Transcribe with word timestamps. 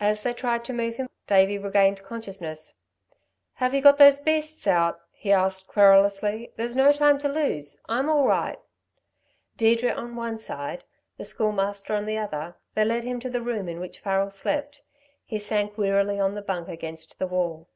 As 0.00 0.22
they 0.22 0.34
tried 0.34 0.66
to 0.66 0.74
move 0.74 0.96
him, 0.96 1.08
Davey 1.26 1.56
regained 1.56 2.02
consciousness. 2.02 2.76
"Have 3.54 3.72
you 3.72 3.80
got 3.80 3.96
those 3.96 4.18
beasts 4.18 4.66
out?" 4.66 5.00
he 5.12 5.32
asked 5.32 5.66
querulously. 5.66 6.52
"There's 6.56 6.76
no 6.76 6.92
time 6.92 7.16
to 7.20 7.28
lose. 7.30 7.80
I'm 7.88 8.10
all 8.10 8.26
right." 8.26 8.58
Deirdre 9.56 9.92
on 9.94 10.14
one 10.14 10.38
side, 10.38 10.84
the 11.16 11.24
Schoolmaster 11.24 11.94
on 11.94 12.04
the 12.04 12.18
other, 12.18 12.56
they 12.74 12.84
led 12.84 13.04
him 13.04 13.18
to 13.20 13.30
the 13.30 13.40
room 13.40 13.66
in 13.66 13.80
which 13.80 14.00
Farrel 14.00 14.28
slept. 14.28 14.82
He 15.24 15.38
sank 15.38 15.78
wearily 15.78 16.20
on 16.20 16.34
the 16.34 16.42
bunk 16.42 16.68
against 16.68 17.18
the 17.18 17.26
wall. 17.26 17.70